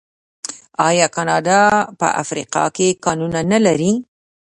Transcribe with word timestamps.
آیا 0.87 1.07
کاناډا 1.15 1.61
په 1.99 2.07
افریقا 2.21 2.63
کې 2.75 2.87
کانونه 3.05 3.39
نلري؟ 3.51 3.93